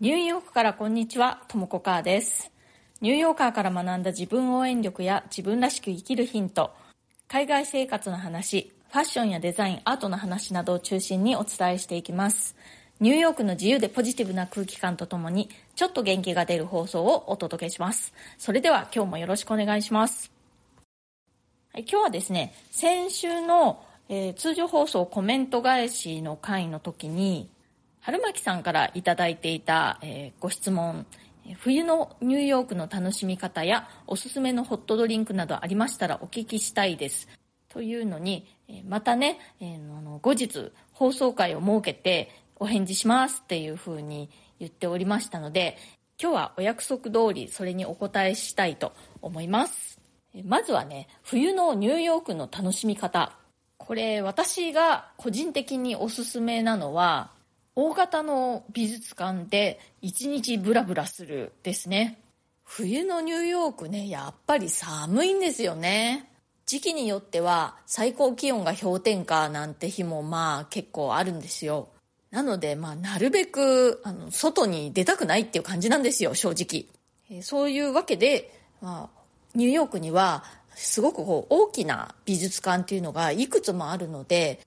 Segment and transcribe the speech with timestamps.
[0.00, 2.50] ニューヨークからこんにちは、ともこかーです。
[3.02, 6.70] ニューヨーカーから学んだ自分応援力や自分らしく生きるヒント、
[7.28, 12.56] 海外生活の話、ファッションやデザイン、アートの話などを中心にお伝えしていきます。
[12.98, 18.14] ニューヨークの自由でポジティブな空気感とともに、ちょっと元気が出る放送をお届けします。
[18.38, 20.32] それでは今日もよろしくお願いします。
[21.74, 27.50] はい、今日はですね、先週の、えー通常放送コメント返しの回の時に、
[28.02, 31.04] 春巻さんからいただいていた、えーご質問、
[31.58, 37.28] 冬のニューヨークの楽しみ方やおすすめのホットドリンクなどありましたらお聞きしたいです。
[37.68, 38.46] というのに、
[38.88, 45.76] またね、えーあの後日放送回を設けてお返事しますっていうふうに言っておりましたので、
[46.20, 49.98] 今日はお約束通りそれにお答えしたいと思います。
[50.44, 53.36] まずはね、冬のニューヨークの楽しみ方。
[53.76, 57.38] これ私が個人的におすすめなのは、
[57.76, 62.20] 大型の美術館で一日ブラブラするですね。
[62.64, 66.28] 冬のニューヨークね、やっぱり寒いんですよね。
[66.66, 71.88] 時期によっては最高気温が氷点下なんて日もまあ結構あるんですよ。
[72.30, 76.86] なのでまあなるべくあの外に出たくないっていう感じなんですよ、正直。
[77.28, 79.20] えそういうわけで、まあ、
[79.54, 84.60] ニューヨークにはすごくこう大きな美術館っていうのがいくつもあるので、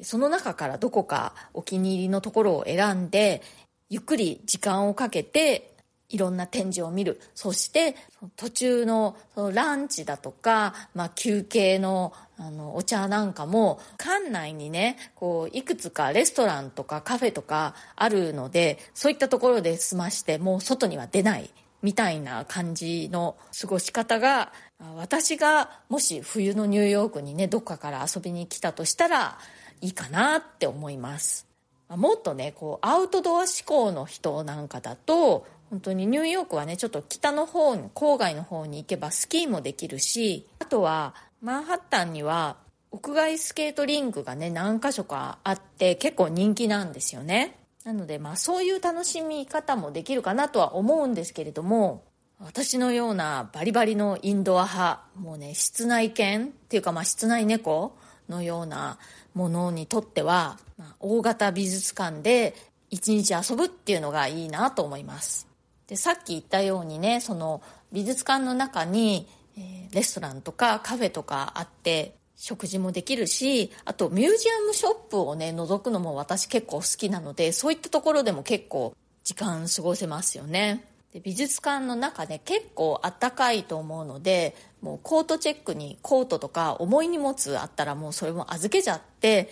[0.00, 3.42] その中からどこかお気に入りのところを選んで、
[3.88, 5.72] ゆっくり時間をかけて、
[6.08, 7.20] いろんな展示を見る。
[7.34, 7.96] そして、
[8.36, 9.16] 途中の
[9.52, 21.50] ランチだとか、まあ休憩のあのお茶なんかも、館内にね、こう、いくつかレストランとかカフェとかあるので、そういったところで済まして、もう外には出ない。
[21.82, 24.52] みたいな感じの過ごし方が
[24.96, 29.38] 私がもし冬のニューヨークにねどっかから遊びに来たとしたら
[29.80, 31.46] いいかなって思います。
[31.88, 42.56] もっとねこうアウトドア志向の人なんかだと本当にニューヨークはねちょっと北の方に郊外の方に行けばスキーもできるしあとはマンハッタンには
[42.90, 47.58] 屋外スケートリンクがね何箇所かあって結構人気なんですよね。
[47.84, 52.02] なのでまあそういう楽しみ方もできるかなとは思うんですけれども
[52.40, 57.96] 私のようなバリバリのインドア派もうね室内犬っていうかまあ室内猫
[58.28, 58.98] のような
[59.36, 62.56] ものにとっては、まあ、大型美術館で
[62.90, 65.46] 一日遊ぶっていうのがいいなと思います。
[65.86, 80.84] でさっき言ったようにねその美術館の中に、えーレストランとかカフェとかあって食事もできるしあとミュージアムショップをね覗くのも私結構好きなのでそういったところでも結構時間過ごせますよね。
[81.16, 89.48] で美術館の中で結構あったかいと思うのでもうコートチェックにコートとか重い荷物あったらもうそれも預けちゃって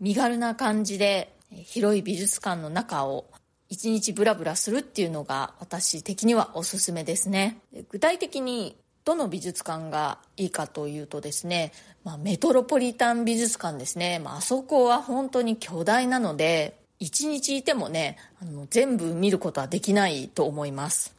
[0.00, 3.26] 身軽な感じで広い美術館の中を
[3.68, 7.58] 一日ブラブラするっていうのが私的にはおすすめですね。
[7.74, 11.72] で具体的にどの美術館がいいかというとですね、
[12.04, 21.12] まあ、メトロポリタン美術館ですね、まあそこは本当に巨大なので一日いてもねあの全部見ることはできないと思います。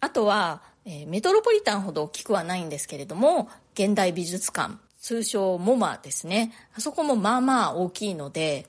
[0.00, 6.52] あとは、えーメトロポリタンほど大きくはないんですけれども現代美術館通称モマですね。
[6.74, 8.66] あそこもまあまあ大きいので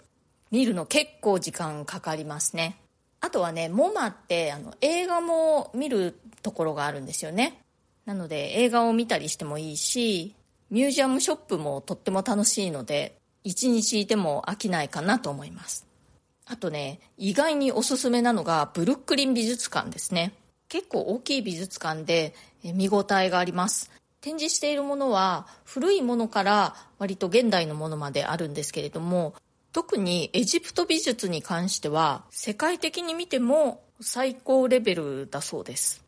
[0.52, 2.78] 見るの結構時間かかりますね。
[3.22, 7.62] あとはねモマってあの映画も見るところがあるんですよね。
[8.06, 10.36] なので映画を見たりしてもいいし
[10.70, 15.87] ミュージアムショップもとっても楽しいので一日いても飽きないかなと思います。
[16.48, 20.34] あとね意外におすすめなのがブルックリン美術館ですね。
[20.70, 23.92] 結構大きい美術館で見応えがあります。
[24.22, 29.36] 展示しているものは古いものから割と現代のものまであるんですけれども
[29.72, 36.04] 特にエジプト美術に関しては世界的に見ても最高レベルだそうです。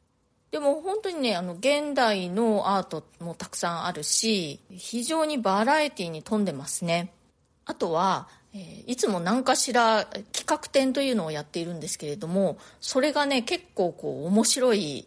[0.51, 7.13] でも本当にねあの現代のアートもたくさんあるし非常にバラエティに富んでますね。
[7.69, 15.05] あとは、えーいつも何かしら企画展というのをやっているんですけれどもそれがね結構こう面白い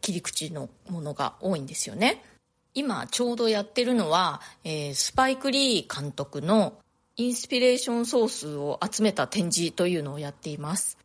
[0.00, 2.22] 切り口のものが多いんですよね。
[2.74, 6.74] 今ちょうどやってるのは、えースパイク・リー監督の
[7.16, 10.96] インスピレーションソースを集めた展示というのをやっています。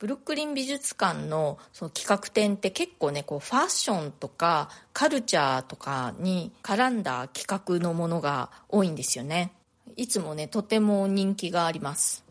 [0.00, 9.52] ブルックリン美術館のその企画展って結構ねこうファッションとかカルチャーとかに絡んだ企画のものが多いんですよね。
[9.96, 12.24] いつもねとても人気があります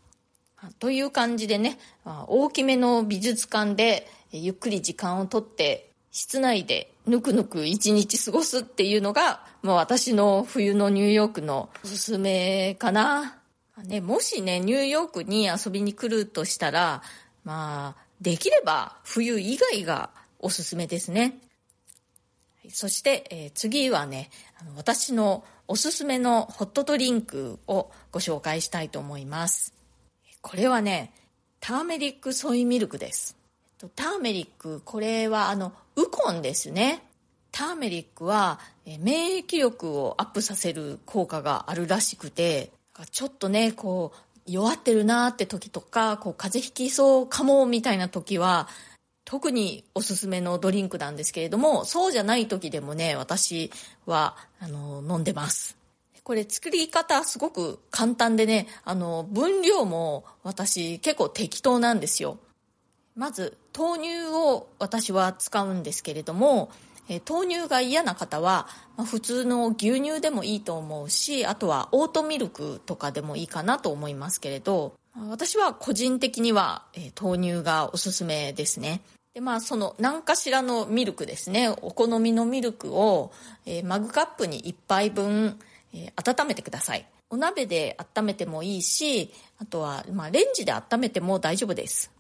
[0.79, 13.37] という感じでね大きめの美術館でゆっくり時間をとって室内でぬくぬく一日過ごすっていうのが、まあ、私の冬のニューヨークのおすすめかな、
[13.85, 17.01] ね、もしねニューヨークに遊びに来るとしたら
[17.43, 21.39] まあできれば冬以外がおすすめですね。
[22.69, 24.29] そして、えー、次はね、
[24.59, 29.73] あの私のおすすめのホットドリンクをご紹介したいと思います。
[30.41, 31.13] これはね、
[31.61, 33.37] ターメリックソイミルクです。
[33.95, 37.01] ターメリック、これはあの、ウコンですね。
[37.53, 38.59] ターメリックは
[38.99, 42.73] 免疫力をアップさせる効果があるらしくて、
[43.09, 48.67] ちょっとね、こう、弱ってるなって時とか、こう、風邪ひきそうかもみたいな時は、
[49.31, 53.71] 特におすすめのドリンクなんですけれども、そうじゃない時でもね、私
[54.05, 55.77] は、あの、飲んでます。
[56.23, 62.39] これ作り方すごく簡単でね、あの、分量も私結構適当なんですよ。
[63.15, 66.69] まず、豆乳を私は使うんですけれども、
[67.07, 68.67] え豆乳が嫌な方は、
[68.97, 74.93] ま、普通の牛乳でもいいと思うしあとはオートミルクとかでもいいかなと思いますけれど
[75.29, 79.01] 私は個人的には、え豆乳がおすすめですね
[79.33, 81.69] でまあその何かしらのミルクですね。
[81.69, 83.31] お好みのミルクを、
[83.65, 85.57] えマグカップに1杯分、
[85.93, 87.05] え温めてください。
[87.31, 92.11] お鍋で温めてもいいしあとは、まあ、レンジで温めても大丈夫です。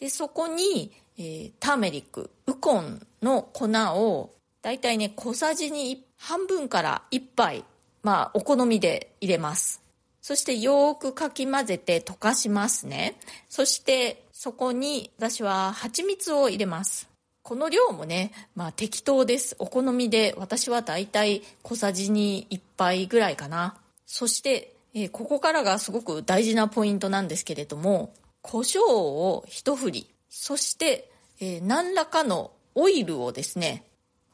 [0.00, 7.64] でそこに、えー、ターメリックウコンの粉をだいたいね小さじに半分から1杯
[8.02, 9.80] まあお好みで入れます。
[10.20, 13.16] そしてよくかき混ぜて溶かしますね
[13.48, 17.08] そしてそこに私は蜂蜜を入れます
[17.48, 19.56] この量もね、まあ適当です。
[19.58, 23.78] お好みで、私はだいたい小さじに1杯ぐらいかな。
[24.04, 28.12] そして、えー、ここからがすごく大事なポイントなんですけれども、
[28.42, 31.10] 胡椒を一振り、そして、
[31.40, 33.84] えー、何らかのオイルをですね、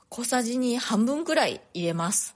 [0.09, 2.35] 小さじに半分くらい入れます。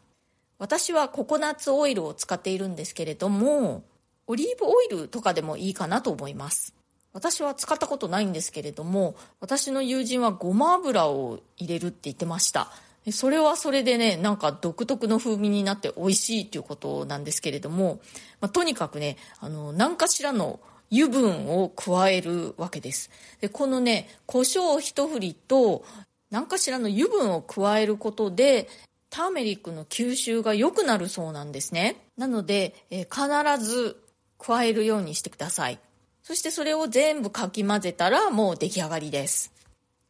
[0.58, 3.84] 私はココナッツオイルを使っているんですけれども、
[4.26, 6.74] オリーブオイルとかでもいいかなと思います。
[7.12, 12.70] 私は使ったことないんですけれども、私の友人はごま油を入れるって言ってました。
[13.12, 18.00] それはそれでね、なんか独特の風味になって美味しいっていうことなんですけれども、
[18.40, 20.60] まあ、とにかくね、あの、何かしらの
[20.92, 23.10] 油分を加えるわけです。
[23.40, 25.84] で、このね、胡椒一振りと
[26.30, 28.68] 何かしらの油分を加えることで、
[29.10, 31.96] ターメリックの吸収が良くなるそうなんですね。
[32.16, 33.96] なので、えー、必ず
[34.38, 35.78] 加えるようにしてください。
[36.22, 39.52] そしてそれを全部かき混ぜたらもう出来上がりです。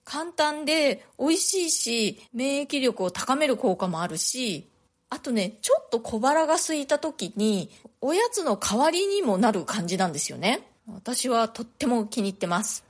[0.04, 4.68] 簡単で美味しいし、免疫力を高める効果もあるし、
[5.10, 7.70] あとね、ちょっと小腹が空いた時に、
[8.00, 10.62] おやつの代わりにもなる感じなんですよね。
[10.86, 12.84] 私はとっても気に入ってます。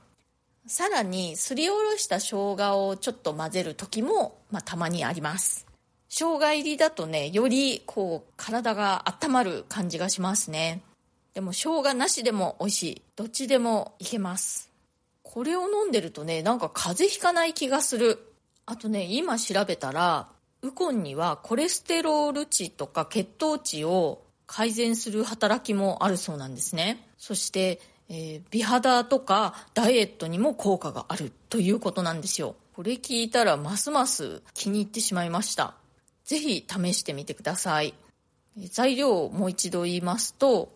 [0.65, 5.68] さらに、すりおろした生姜をちょっと混ぜる時も、まあ、たまにあります。
[6.09, 10.81] 生姜入りだとね、よりこう、体が温まる感じがしますね。
[11.35, 13.01] でも、生姜なしでも美味しい。
[13.15, 14.69] どっちでもいけます。
[15.21, 18.33] これを飲んでるとね、なんか風邪ひかない気がする。
[18.65, 20.27] あとね、今調べたら、
[20.63, 27.07] ウコンにはコレステロール値とか血糖値を改善する働きもあるそうなんですね。
[27.19, 27.79] そして、
[28.09, 32.55] えー、美肌とかダイエットにも効果があるということなんですよ。
[32.73, 35.75] これ聞いたらますます気に入ってしまいました。
[36.29, 37.95] ぜひ試してみてください。
[38.69, 40.71] 材料をもう一度言いますと、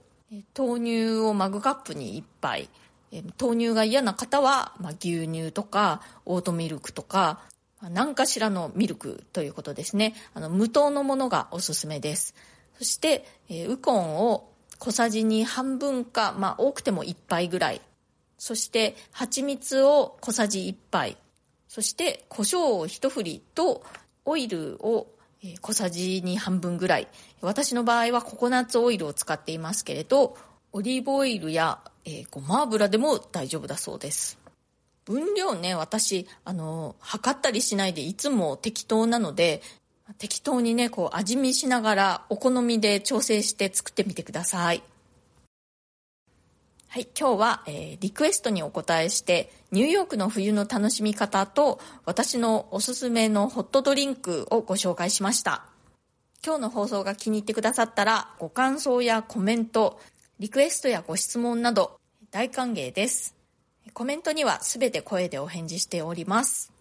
[0.57, 2.69] 豆乳をマグカップに1杯、
[3.39, 7.43] 豆乳が嫌な方は、まあ、牛乳とかオートミルクとか
[7.83, 10.15] ま何かしらのミルクということですね。
[10.33, 12.33] あの、無糖のものがおすすめです。
[12.79, 17.81] そして、え、ウコンを小さじに半分か、まあ、多くても1杯ぐらい。
[18.39, 21.15] そして、蜂蜜を小さじ1杯。
[21.67, 23.83] そして、胡椒を一振りと、
[24.25, 25.12] オイルを
[25.61, 27.07] 小さじ2半分ぐらい。
[27.41, 30.37] 私の場合はココナッツオイルを使っていますけれど、
[30.71, 34.39] オリーブオイルや、えー、ごま油でも大丈夫だそうです。
[35.05, 39.61] 分量ね、私、あの、測ったりしないでいつも適当なので、
[40.17, 44.81] 適当にね、こう味見しながらお好みで調整して作ってみてください。
[46.93, 55.65] はい、今日は、えー、リクエストにお答えして、ニューヨークの冬の楽しみ方と、私のおすすめのホットドリンクをご紹介しました。
[56.45, 59.99] 今日の放送が気に入ってくださったら、ご感想やコメント、
[60.37, 63.35] リクエストやご質問など、大歓迎です。
[63.93, 66.71] コメントにはすべて声でお返事しております。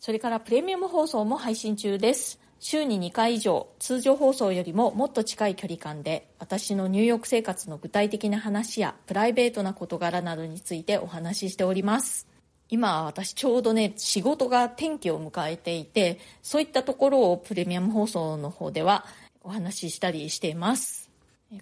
[0.00, 2.38] それからプレミアム放送も配信中です。
[2.64, 12.28] 週に2回以上、通常放送よりももっと近い距離感で、私のニューヨーク生活の具体的な話やプライベートな事柄などについてお話ししております。
[12.68, 19.06] 今私ちょうどね、仕事が転機を迎えていて、そういったところをプレミアム放送の方では
[19.42, 21.10] お話ししたりしています。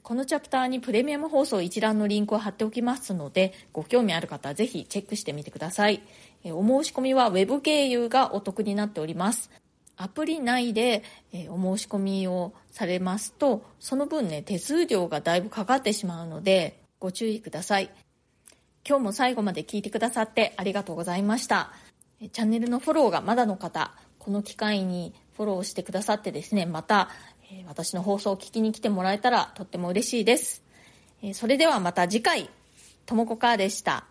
[0.02, 6.02] このチャプターにプレミアム放送一覧のリンクを貼っておきますので、ご興味ある方はぜひチェックしてみてください。
[6.44, 9.50] お申し込みは Web 経由がお得になっております。
[10.02, 17.90] アプリ内でえお申し込みをされますと、その分ね、手数料がだいぶかかってしまうので、ご注意ください。
[18.88, 21.72] 今日も最後まで聞いてくださってありがとうございました。
[22.32, 27.10] チャンネルのフォローがまだの方、この機会にフォローしてくださってですね、また
[27.52, 30.62] え私の放送を聞きに来てもらえたらとっても嬉しいです
[31.22, 31.34] え。
[31.34, 32.48] それではまた次回、
[33.04, 34.06] ともこかーでした。